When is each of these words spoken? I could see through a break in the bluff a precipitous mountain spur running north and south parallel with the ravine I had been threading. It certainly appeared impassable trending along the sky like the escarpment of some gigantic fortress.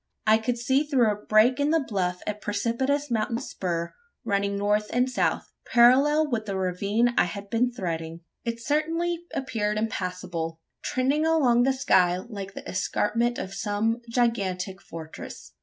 I 0.25 0.39
could 0.39 0.57
see 0.57 0.83
through 0.83 1.11
a 1.11 1.15
break 1.27 1.59
in 1.59 1.69
the 1.69 1.79
bluff 1.87 2.23
a 2.25 2.33
precipitous 2.33 3.11
mountain 3.11 3.37
spur 3.37 3.93
running 4.25 4.57
north 4.57 4.89
and 4.91 5.07
south 5.07 5.51
parallel 5.71 6.27
with 6.31 6.47
the 6.47 6.57
ravine 6.57 7.13
I 7.19 7.25
had 7.25 7.51
been 7.51 7.71
threading. 7.71 8.21
It 8.43 8.59
certainly 8.65 9.25
appeared 9.31 9.77
impassable 9.77 10.59
trending 10.81 11.27
along 11.27 11.61
the 11.61 11.71
sky 11.73 12.17
like 12.17 12.55
the 12.55 12.67
escarpment 12.67 13.37
of 13.37 13.53
some 13.53 14.01
gigantic 14.09 14.81
fortress. 14.81 15.53